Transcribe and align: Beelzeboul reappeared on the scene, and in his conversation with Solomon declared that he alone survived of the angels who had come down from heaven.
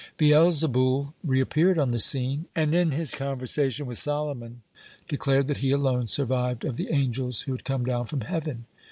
Beelzeboul 0.17 1.13
reappeared 1.23 1.77
on 1.77 1.91
the 1.91 1.99
scene, 1.99 2.47
and 2.55 2.73
in 2.73 2.89
his 2.89 3.13
conversation 3.13 3.85
with 3.85 3.99
Solomon 3.99 4.63
declared 5.07 5.45
that 5.45 5.57
he 5.59 5.69
alone 5.69 6.07
survived 6.07 6.65
of 6.65 6.75
the 6.75 6.89
angels 6.89 7.41
who 7.41 7.51
had 7.51 7.63
come 7.63 7.83
down 7.85 8.07
from 8.07 8.21
heaven. 8.21 8.65